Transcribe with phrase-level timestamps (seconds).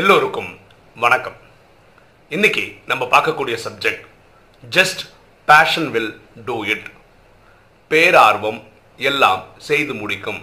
[0.00, 0.48] எல்லோருக்கும்
[1.02, 1.36] வணக்கம்.
[2.28, 4.02] இன்னைக்கு நம்ம பார்க்கக்கூடிய subject
[4.74, 5.02] just
[5.48, 6.10] passion will
[6.48, 6.88] do it
[7.90, 8.60] பேரார்வம்
[8.96, 10.40] எல்லாம் செய்து முடிக்கும்.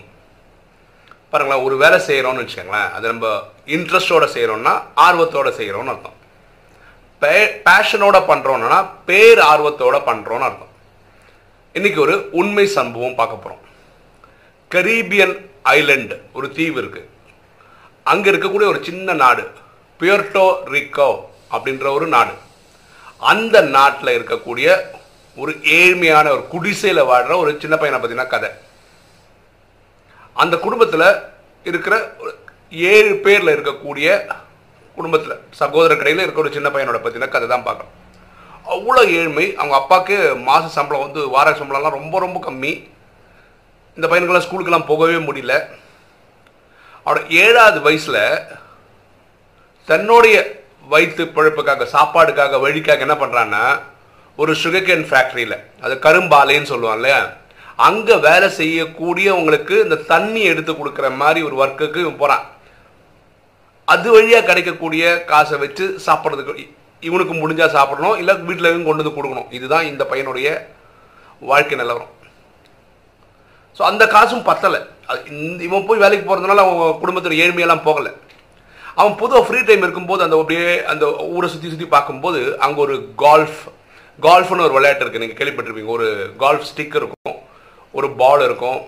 [1.30, 3.32] பாருங்களேன் ஒரு வேலை செய்கிறோம்னு வச்சுக்கோங்களேன் அது நம்ம
[3.76, 4.74] இன்ட்ரெஸ்டோட செய்கிறோம்னா
[5.06, 6.18] ஆர்வத்தோட செய்கிறோம்னு அர்த்தம்.
[7.22, 7.36] பே
[7.70, 8.82] பேஷனோட பண்ணுறோன்னா
[9.12, 10.76] பேர் ஆர்வத்தோட பண்ணுறோன்னு அர்த்தம்.
[11.74, 13.64] இன்னைக்கு ஒரு உண்மை சம்பவம் பார்க்க போகிறோம்
[14.76, 15.38] கரீபியன்
[15.78, 17.10] ஐலண்ட் ஒரு தீவு இருக்குது
[18.12, 19.44] அங்கே இருக்கக்கூடிய ஒரு சின்ன நாடு
[20.00, 21.10] பியர்டோ ரிக்கோ
[21.56, 22.34] அப்படின்ற ஒரு நாடு.
[23.32, 24.68] அந்த நாட்டில் இருக்கக்கூடிய
[25.38, 28.50] ஒரு ஏழ்மையான ஒரு குடிசையில் வாழ்கிற ஒரு சின்ன பையனை பார்த்தீங்கன்னா கதை.
[30.44, 31.08] அந்த குடும்பத்தில்
[31.70, 32.32] இருக்கிற ஒரு
[32.94, 34.08] ஏழு பேரில் இருக்கக்கூடிய
[34.98, 37.94] குடும்பத்தில் சகோதர கடையில் இருக்கிற ஒரு சின்ன பையனோட பற்றின கதை தான் பார்க்குறோம்
[38.74, 40.18] அவ்வளோ ஏழ்மை அவங்க அப்பாவுக்கு
[40.48, 42.74] மாத சம்பளம் வந்து வார சம்பளம்லாம் ரொம்ப ரொம்ப கம்மி.
[43.98, 45.56] இந்த பையனுக்கெல்லாம் ஸ்கூலுக்கெல்லாம் போகவே முடியல.
[47.06, 48.22] அவரோட ஏழாவது வயசில்
[49.88, 50.36] தன்னுடைய
[50.92, 53.64] வயிற்று பிழப்புக்காக சாப்பாடுக்காக வழிக்காக என்ன பண்ணுறான்னா
[54.40, 57.20] ஒரு சுகர்கேன் ஃபேக்ட்ரியில் அது கரும்பாலைன்னு சொல்லுவான் இல்லையா?
[57.88, 62.46] அங்கே வேலை செய்யக்கூடியவங்களுக்கு இந்த தண்ணி எடுத்து கொடுக்குற மாதிரி ஒரு ஒர்க்குக்கு இவன் போகிறான்
[63.88, 66.66] அது வழியாக கிடைக்கக்கூடிய காசை வச்சு சாப்பிட்றதுக்கு
[67.04, 69.50] இவனுக்கு முடிஞ்சால் சாப்பிடணும் இல்லை வீட்டில் கொண்டு வந்து கொடுக்கணும்.
[69.58, 70.48] இதுதான் இந்த பையனுடைய
[71.42, 72.12] வாழ்க்கை நிலவரம்.
[73.78, 74.80] ஸோ அந்த காசும் பத்தலை.
[75.66, 78.12] இவன் போய் வேலைக்கு போகிறதுனால அவன் குடும்பத்தில் ஏழ்மையெல்லாம் போகலை.
[79.00, 83.62] அவன் பொதுவாக ஃப்ரீ டைம் இருக்கும்போது அந்த அப்படியே அந்த ஊரை சுற்றி சுற்றி பார்க்கும்போது அங்கே ஒரு கால்ஃப்
[84.26, 85.94] கால்ஃப்னு ஒரு விளையாட்டு இருக்குது நீங்கள் கேள்விப்பட்டிருப்பீங்க.
[85.98, 86.08] ஒரு
[86.44, 87.38] கால்ஃப் ஸ்டிக் இருக்கும்.
[87.98, 88.80] ஒரு பால் இருக்கும்.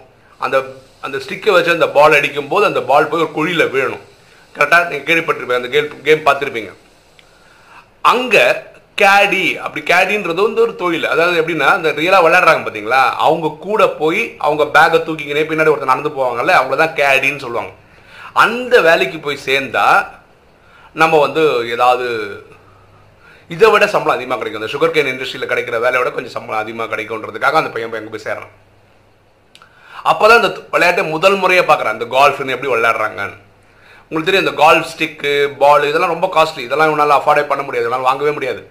[0.46, 0.58] அந்த
[1.06, 4.06] அந்த ஸ்டிக்கை வச்சு அந்த பால் அடிக்கும்போது அந்த பால் போய் ஒரு குழியில் விழணும்.
[4.56, 5.62] கரெக்டாக நீங்கள் கேள்விப்பட்டிருப்பீங்க.
[5.62, 6.72] அந்த கேம் கேம் பார்த்துருப்பீங்க.
[8.14, 8.46] அங்கே
[9.02, 11.08] கேடி அப்படி கேடின்றது வந்து ஒரு தொழில்.
[11.14, 16.12] அதாவது எப்படின்னா அந்த ரியலாக விளையாடுறாங்க பார்த்தீங்களா அவங்க கூட போய் அவங்க பேக்கை தூக்கிக்கினே பின்னாடி ஒருத்தர் நடந்து
[16.18, 17.74] போவாங்கல்ல அவங்கள தான் கேடின்னு சொல்லுவாங்க.
[18.44, 19.88] அந்த வேலைக்கு போய் சேர்ந்தா
[21.02, 21.44] நம்ம வந்து
[21.76, 22.06] ஏதாவது
[23.54, 24.62] இதை விட சம்பளம் அதிகமாக கிடைக்கும்.
[24.62, 28.28] அந்த சுகர் கேன் இண்டஸ்ட்ரியில் கிடைக்கிற வேலையை விட கொஞ்சம் சம்பளம் அதிகமாக கிடைக்கும்ன்றதுக்காக அந்த பையன் எங்கே போய்
[28.28, 28.54] சேர்றான்
[30.12, 31.96] அப்போதான் இந்த விளையாட்டை முதல் முறையாக பார்க்குறேன்.
[31.96, 33.38] அந்த கால்ஃப்னு எப்படி விளையாடுறாங்கன்னு.
[34.08, 37.86] உங்களுக்கு தெரியும் இந்த கால்ஃப் ஸ்டிக்கு பால் இதெல்லாம் ரொம்ப காஸ்ட்லி இதெல்லாம் இவனால் அஃபோர்டே பண்ண முடியாது.
[37.86, 38.62] இதெல்லாம் வாங்கவே முடியாது.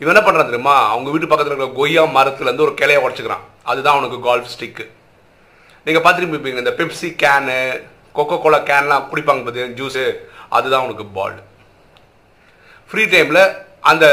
[0.00, 0.74] இவன் என்ன பண்ணுறான் தெரியுமா?
[0.94, 3.44] அவங்க வீட்டு பக்கத்தில் இருக்கிற கொய்யா மரத்துலேருந்து ஒரு கிளையை உடச்சிக்கிறான்.
[3.70, 4.84] அதுதான் அவனுக்கு கால்ஃப் ஸ்டிக்கு
[5.86, 7.56] நீங்கள் பார்த்துருப்பீங்க இந்த பெப்சி கேனு
[8.18, 10.04] கொக்கோ கோலா கேன்லாம் குடிப்பாங்க பார்த்தீங்கன்னா ஜூஸு
[10.56, 11.38] அதுதான் அவனுக்கு பால்
[12.90, 13.42] ஃப்ரீ டைமில்
[13.90, 14.04] அந்த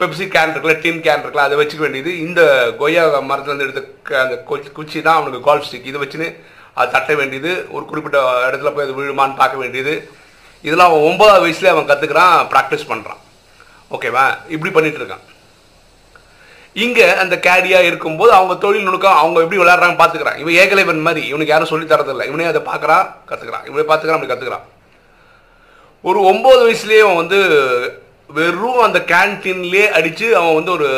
[0.00, 2.40] பெப்சி கேன் இருக்குல்ல டின் கேன் இருக்குல்ல அதை வச்சுக்க வேண்டியது இந்த
[2.80, 4.36] கொய்யா மரத்துலேருந்து எடுத்த அந்த
[4.76, 6.28] குச்சி தான் அவனுக்கு கால்ஃப் ஸ்டிக் இதை வச்சுன்னு
[6.78, 9.94] அது தட்ட வேண்டியது ஒரு குறிப்பிட்ட இடத்துல போய் அது விழுமான்னு பார்க்க வேண்டியது.
[10.64, 13.20] இதெல்லாம் அவன் ஒன்பதாவது வயசுலேயே அவன் கற்றுக்கிறான் ப்ராக்டிஸ் பண்ணுறான்
[13.94, 14.24] ஓகேவா
[14.54, 15.24] இப்படி பண்ணிட்டு இருக்கான்.
[16.84, 20.38] இங்கே அந்த கேடியாக இருக்கும்போது அவங்க தொழில் நுணுக்கம் அவங்க எப்படி விளையாடுறாங்க பார்த்துக்கிறான்.
[20.42, 21.22] இவன் ஏகலைவன் மாதிரி.
[21.30, 22.26] இவனுக்கு யாரும் சொல்லி தரதில்லை.
[22.30, 24.66] இவனே அதை பார்க்குறான் கற்றுக்கிறான் இவனே பார்த்துக்கிறான் அப்படி கற்றுக்கிறான்
[26.04, 27.38] ஒரு ஒம்பது வயசுலேயே அவன் வந்து
[28.30, 30.88] வெறும் அந்த கேன்டீன்லேயே அடித்து அவன் வந்து ஒரு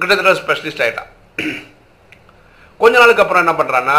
[0.00, 1.10] கிட்டத்தட்ட ஸ்பெஷலிஸ்ட் ஆகிட்டான்
[2.80, 3.98] கொஞ்ச நாளுக்கு அப்புறம் என்ன பண்ணுறான்னா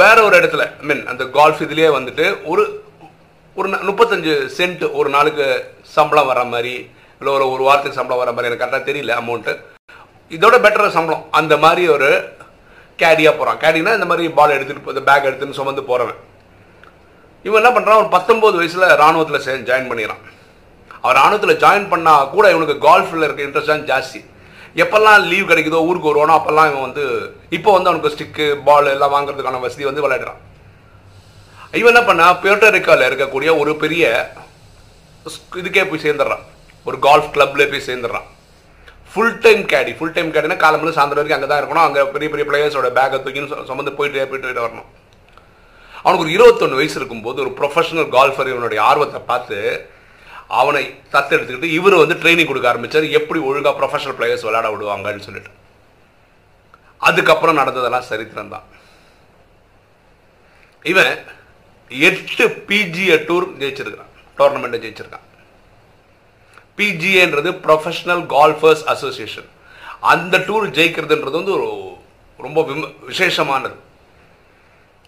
[0.00, 2.64] வேற ஒரு இடத்துல ஐ மீன் அந்த கால்ஃப் இதுலேயே வந்துட்டு ஒரு
[3.56, 5.46] ஒரு முப்பத்தஞ்சு சென்ட் ஒரு நாளுக்கு
[5.96, 6.74] சம்பளம் வர மாதிரி
[7.20, 9.54] இல்லை ஒரு ஒரு வாரத்துக்கு சம்பளம் வர மாதிரி எனக்கு கரெக்டாக தெரியல அமௌண்ட்டு
[10.36, 11.24] இதோட பெட்டர் சம்பளம்.
[11.38, 12.08] அந்த மாதிரி ஒரு
[13.00, 16.20] கேடியாக போகிறான் கேடினா இந்த மாதிரி பால் எடுத்துகிட்டு இந்த பேக் எடுத்துன்னு சுமந்து போகிறவன்
[17.46, 20.22] இவன் என்ன பண்ணுறான் ஒரு பத்தொம்போது வயசில் ராணுவத்தில் சே ஜாயின் பண்ணிடுறான்
[21.02, 24.20] அவர் ராணுவத்தில் ஜாயின் பண்ணால் கூட இவனுக்கு கால்ஃபில் இருக்க இன்ட்ரெஸ்ட் தான் ஜாஸ்தி.
[24.82, 27.04] எப்போல்லாம் லீவ் கிடைக்குதோ ஊருக்கு வருவானோ அப்போல்லாம் இவன் வந்து
[27.56, 30.40] இப்போ வந்து அவனுக்கு ஸ்டிக்கு பால் எல்லாம் வாங்குறதுக்கான வசதி வந்து விளையாடுறான்.
[31.80, 34.04] இவன் என்ன பண்ணா பியோட்டரிக்காவில் இருக்கக்கூடிய ஒரு பெரிய
[35.60, 36.44] இதுக்கே போய் சேர்ந்துடுறான்.
[36.88, 38.28] ஒரு கால்ஃப் கிளப்ல போய் சேர்ந்துடுறான்.
[39.12, 41.86] Full time caddie full time கேடினா காலம்பு சாயந்தரம் வரைக்கும் அங்கே தான் இருக்கணும்.
[41.88, 44.88] அங்கே பெரிய பெரிய பிளேயர்ஸோட பேக்கை தூக்கின்னு சுமந்து போயிட்டு போயிட்டு வரணும்.
[46.02, 49.58] அவனுக்கு ஒரு இருபத்தொன்று வயசு இருக்கும்போது ஒரு ப்ரொஃபஷனல் கால்ஃபர் இவனுடைய ஆர்வத்தை பார்த்து
[50.60, 50.82] அவனை
[51.14, 55.52] தத்தெடுத்துக்கிட்டு இவர் வந்து ட்ரைனிங் கொடுக்க ஆரம்பித்தார் எப்படி ஒழுங்காக ப்ரொஃபஷனல் பிளேயர்ஸ் விளையாட விடுவாங்கன்னு சொல்லிட்டு.
[57.08, 58.66] அதுக்கப்புறம் நடந்ததெல்லாம் சரித்திரம் தான்.
[60.92, 61.16] இவன்
[61.90, 65.26] எட்டு பிஜிஏ டூர் ஜெயிச்சிருக்கான் டோர்னமெண்ட்டை ஜெயிச்சிருக்கான்.
[66.78, 69.48] பிஜிஏன்றது ப்ரொஃபஷனல் கால்ஃபர்ஸ் அசோசியேஷன்
[70.12, 71.68] அந்த டூர் ஜெயிக்கிறதுன்றது வந்து ஒரு
[72.46, 73.76] ரொம்ப விம விசேஷமானது.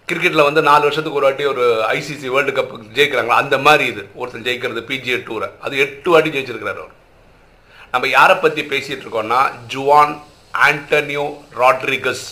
[0.08, 1.64] கிரிக்கெட்டில் வந்து நாலு வருஷத்துக்கு ஒரு வாட்டி ஒரு
[1.96, 4.02] ஐசிசி வேர்ல்டு கப் ஜெயிக்கிறாங்களா அந்த மாதிரி இது.
[4.20, 6.94] ஒருத்தர் ஜெயிக்கிறது பிஜிஏ டூரை அது எட்டு வாட்டி ஜெயிச்சிருக்கிறார் அவர்.
[7.92, 9.40] நம்ம யாரை பற்றி பேசிகிட்டு இருக்கோம்னா
[9.74, 10.14] ஜுவான்
[10.68, 11.26] ஆண்டனியோ
[11.60, 12.26] ராட்ரிகஸ்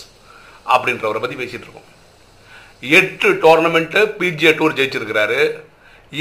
[0.75, 1.91] அப்படின்றவரை பற்றி பேசிகிட்டு இருக்கோம்.
[3.01, 5.41] எட்டு டோர்னமெண்ட்டு பிஜிஏ டூர் ஜெயிச்சிருக்கிறாரு.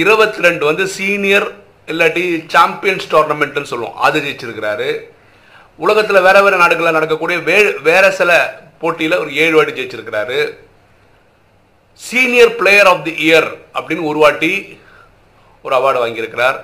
[0.01, 1.47] இருபத்தி ரெண்டு வந்து சீனியர்
[1.91, 2.23] இல்லாட்டி
[2.55, 3.97] சாம்பியன்ஸ் டோர்னமெண்ட்டுன்னு சொல்லுவோம்.
[4.07, 4.89] அது ஜெயிச்சிருக்கிறாரு.
[5.85, 7.57] உலகத்தில் வேற வேற நாடுகளில் நடக்கக்கூடிய வே
[7.89, 8.31] வேற சில
[8.81, 10.39] போட்டியில் ஒரு ஏழு வாட்டி ஜெயிச்சிருக்கிறாரு.
[12.07, 14.53] Senior player of the year அப்படின்னு ஒரு வாட்டி
[15.65, 16.57] ஒரு அவார்டு வாங்கியிருக்கிறார்.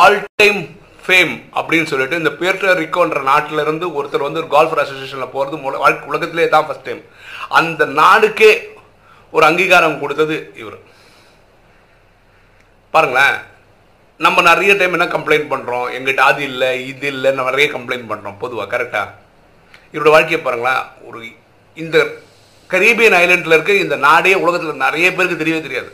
[0.00, 0.60] ஆல் டைம்
[1.06, 6.46] ஃபேம் அப்படின்னு சொல்லிட்டு இந்த பேர்டோ ரிக்கோன்ற நாட்டில இருந்து ஒருத்தர் வந்து ஒரு கால்ஃபர் அசோசியேஷனில் போகிறது உலகத்திலே
[6.54, 7.02] தான் ஃபர்ஸ்ட் டைம்
[7.58, 8.52] அந்த நாடுக்கே
[9.34, 10.78] ஒரு அங்கீகாரம் கொடுத்தது இவர்.
[12.94, 13.36] பாருங்களேன்.
[14.24, 18.38] நம்ம நிறைய டைம் என்ன கம்ப்ளைண்ட் பண்ணுறோம் எங்கிட்ட அது இல்லை இது இல்லை நம்ம நிறைய கம்ப்ளைண்ட் பண்ணுறோம்
[18.42, 19.08] பொதுவாக கரெக்டாக
[19.94, 21.20] இவரோட வாழ்க்கையை பாருங்களேன் ஒரு
[21.82, 21.96] இந்த
[22.70, 25.90] கரீபியன் ஐலண்டில் இருக்க இந்த நாடே உலகத்தில் நிறைய பேருக்கு தெரியவே தெரியாது.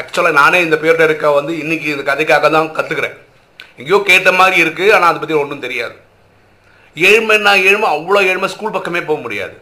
[0.00, 3.16] ஆக்சுவலாக நானே இந்த பேர்ட இருக்க வந்து இன்றைக்கி இந்த கதைக்காக தான் கற்றுக்கிறேன்
[3.78, 5.96] எங்கேயோ கேட்ட மாதிரி இருக்குது ஆனால் அதை பற்றி ஒன்றும் தெரியாது.
[6.96, 9.56] ஏழ்மைன்னா ஏழ்மை அவ்வளோ ஏழ்மை ஸ்கூல் பக்கமே போக முடியாது.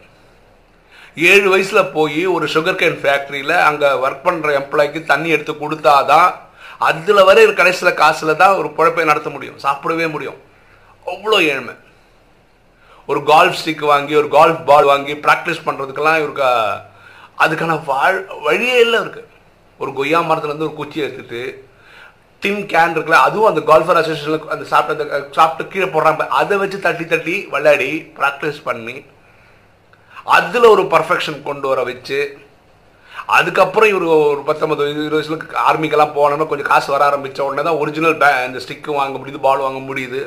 [1.17, 6.31] ஏழு வயசில் போய் ஒரு சுகர் கேன் ஃபேக்ட்ரியில் அங்கே ஒர்க் பண்ணுற எம்ப்ளாய்க்கு தண்ணி எடுத்து கொடுத்தாதான்
[6.79, 10.39] அதில் வர கடைசியில் காசில் தான் ஒரு குழப்பை நடத்த முடியும் சாப்பிடவே முடியும்.
[11.07, 11.75] அவ்வளோ ஏழ்மை.
[13.09, 16.51] ஒரு கால்ஃப் ஸ்டிக் வாங்கி ஒரு கால்ஃப் பால் வாங்கி ப்ராக்டிஸ் பண்ணுறதுக்கெல்லாம் இவருக்கு
[17.39, 19.23] அதுக்கான வாழ் வழியே இல்லை இருக்கு
[19.81, 21.43] ஒரு கொய்யா மரத்துலேருந்து ஒரு குச்சி எடுத்துட்டு
[22.43, 26.81] டின் கேன் இருக்குல்ல அதுவும் அந்த கால்ஃபர் அசோசியேஷனில் அந்த சாப்பிட்டு அந்த சாப்பிட்டு கீழே போடுறாங்க அதை வச்சு
[26.81, 29.05] தட்டி தட்டி விளையாடி ப்ராக்டிஸ் பண்ணி
[30.25, 32.19] அதில் ஒரு பர்ஃபெக்ஷன் கொண்டு வர வச்சு
[33.37, 35.37] அதுக்கப்புறம் இவர் ஒரு பத்தொம்பது இருபது வயசுல
[35.69, 39.65] ஆர்மிக்கெல்லாம் போனோன்னா கொஞ்சம் காசு வர ஆரம்பித்த உடனே தான் ஒரிஜினல் பே இந்த ஸ்டிக்கு வாங்க முடியுது பால்
[39.67, 40.23] வாங்க முடியுது.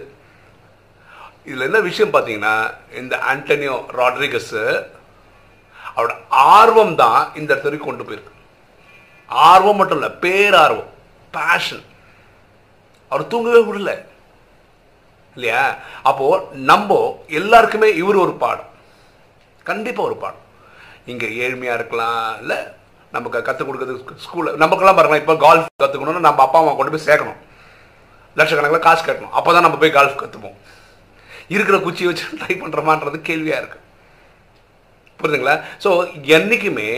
[1.46, 2.56] இதில் என்ன விஷயம் பார்த்தீங்கன்னா
[3.02, 4.64] இந்த ஆண்டனியோ ராட்ரிகஸு
[5.96, 8.34] அவரோட ஆர்வம் தான் இந்த இடத்துல கொண்டு போயிருக்கு.
[9.30, 10.92] ஆர்வம் மட்டும் இல்லை பேரார்வம்
[11.32, 11.84] பேஷன்
[13.10, 13.92] அவர் தூங்கவே விடல.
[15.36, 15.76] இல்லையா?
[16.04, 18.72] அப்போது நம்ம எல்லாருக்குமே இவர் ஒரு பாடம்.
[19.70, 20.44] கண்டிப்பாக ஒரு பாடம்.
[21.12, 22.60] இங்கே ஏழ்மையாக இருக்கலாம் இல்லை
[23.16, 23.94] நமக்கு கற்றுக் கொடுக்குறது
[24.26, 27.40] ஸ்கூலில் நமக்கெல்லாம் பாருங்களேன் இப்போ கால்ஃப் கற்றுக்கணும்னா நம்ம அப்பா அம்மா கொண்டு போய் சேர்க்கணும்.
[28.40, 29.36] லட்சக்கணக்கில் காசு கட்டணும்.
[29.38, 30.58] அப்போ தான் நம்ம போய் கால்ஃப் கற்றுப்போம்
[31.56, 33.86] இருக்கிற குச்சியை வச்சு ட்ரை பண்ணுறோமான்றது கேள்வியாக இருக்குது
[35.20, 35.56] புரியுதுங்களா?
[35.84, 35.90] ஸோ
[36.38, 36.90] என்றைக்குமே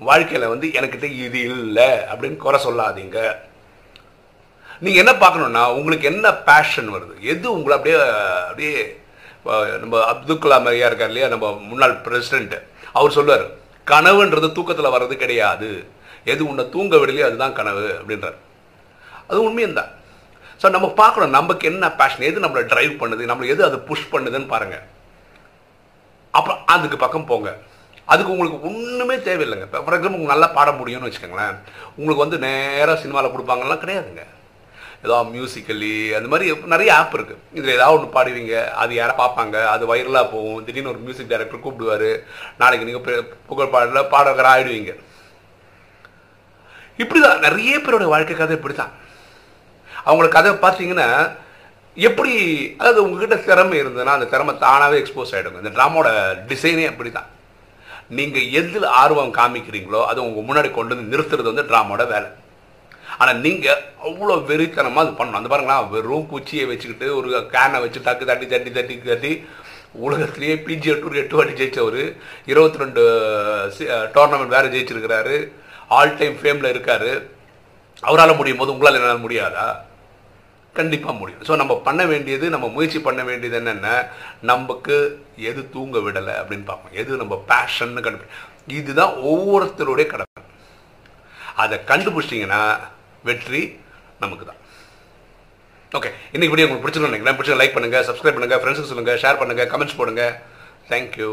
[0.00, 3.18] வாழ்க்கையில் வந்து எனக்கிட்ட இது இல்லை அப்படின்னு குறை சொல்லாதீங்க.
[4.84, 7.14] நீங்கள் என்ன பார்க்கணுன்னா உங்களுக்கு என்ன பேஷன் வருது?
[7.32, 7.98] எது உங்களை அப்படியே
[8.50, 8.74] அப்படியே
[9.82, 12.56] நம்ம அப்துல் கலாம் ஐயா இருக்கார் இல்லையா நம்ம முன்னாள் பிரசிடென்ட்
[12.98, 13.44] அவர் சொல்லுவார்
[13.92, 15.68] கனவுன்றது தூக்கத்தில் வர்றது கிடையாது.
[16.32, 18.38] எது உன்னை தூங்க விடலையோ அதுதான் கனவு அப்படின்றார்.
[19.30, 19.90] அது உண்மையும் தான்
[20.62, 24.52] ஸோ நம்ம பார்க்கணும் நமக்கு என்ன பேஷன் எது நம்மளை ட்ரைவ் பண்ணுது நம்மளை எது அது புஷ் பண்ணுதுன்னு
[24.52, 24.84] பாருங்கள்
[26.38, 27.50] அப்புறம் அதுக்கு பக்கம் போங்க.
[28.12, 29.66] அதுக்கு உங்களுக்கு ஒன்றுமே தேவையில்லைங்க.
[29.68, 31.58] இப்போ ஃபார் எக்ஸாம்பிள் உங்களுக்கு நல்லா பாட முடியும்னு வச்சுக்கோங்களேன்.
[31.98, 34.24] உங்களுக்கு வந்து நேராக சினிமாவில் கொடுப்பாங்கலாம் கிடையாதுங்க.
[35.04, 38.52] ஏதோ மியூசிக்கலி அந்த மாதிரி நிறைய ஆப் இருக்குது இதில் ஏதாவது ஒன்று பாடுவீங்க
[38.82, 42.08] அது யாரை பார்ப்பாங்க அது வைரலாக போகும் திடீர்னு ஒரு மியூசிக் டைரக்டர் கூப்பிடுவார்
[42.60, 43.06] நாளைக்கு நீங்கள்
[43.50, 44.92] புகழ் பாடல பாடகர் ஆகிடுவீங்க
[46.98, 48.92] இப்படி தான் நிறைய பேரோட வாழ்க்கை கதை இப்படி தான்
[50.04, 51.08] அவங்களோட கதை பார்த்தீங்கன்னா
[51.96, 52.32] எப்படி
[52.78, 56.08] அதாவது உங்ககிட்ட திறமை இருந்ததுன்னா அந்த திறமை தானாகவே எக்ஸ்போஸ் ஆகிடுங்க இந்த ட்ராமாவோட
[56.48, 57.28] டிசைனே அப்படி தான்
[58.10, 62.28] நீங்கள் எதில் ஆர்வம் காமிக்கிறீங்களோ அதை உங்கள் முன்னாடி கொண்டு வந்து நிறுத்துறது வந்து ட்ராமாவோட வேலை.
[63.20, 65.40] ஆனால் நீங்கள் அவ்வளோ வெறித்தனமாக அது பண்ணணும்.
[65.40, 69.32] அந்த பாருங்களா வெறும் குச்சியை வச்சுக்கிட்டு ஒரு கேனை வச்சு டக்கு தட்டி தட்டி தட்டி தட்டி
[70.06, 72.02] உலகத்திலேயே பிஜி டூர் எட்டு வாட்டி ஜெயிச்சவர்.
[72.52, 73.02] இருபத்தி ரெண்டு
[74.14, 75.36] டோர்னமெண்ட் வேறு ஜெயிச்சிருக்கிறாரு.
[75.96, 77.10] ஆல் டைம் ஃபேமில் இருக்கார்.
[78.08, 79.66] அவரால் முடியும் போது உங்களால் என்னால் முடியாதா?
[80.78, 81.44] கண்டிப்பாக முடியும்.
[81.48, 83.88] ஸோ நம்ம பண்ண வேண்டியது நம்ம முயற்சி பண்ண வேண்டியது என்னென்ன?
[84.50, 84.96] நமக்கு
[85.50, 86.96] எது தூங்க விடலை அப்படின்னு பார்ப்போம்.
[87.02, 90.42] எது நம்ம பேஷன்னு கண்டுபிடி இதுதான் ஒவ்வொருத்தருடைய கடமை.
[91.62, 92.62] அதை கண்டுபிடிச்சிங்கன்னா
[93.24, 93.62] வெற்றி
[94.20, 94.60] நமக்கு தான்
[95.92, 97.38] ஓகே இன்னைக்கு வீடியோ உங்களுக்கு பிடிச்சிருக்கோம் நினைக்கிறேன்.
[97.38, 100.32] பிடிச்ச லைக் பண்ணுங்கள் சப்ஸ்கிரைப் பண்ணுங்கள் ஃப்ரெண்ட்ஸுக்கு சொல்லுங்கள் ஷேர் பண்ணுங்கள் கமெண்ட்ஸ் போடுங்கள்
[100.88, 101.30] தேங்க்யூ